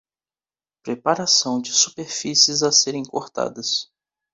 [0.81, 3.87] Preparação de superfícies a serem cortadas.